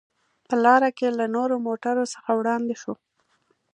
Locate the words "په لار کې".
0.47-1.07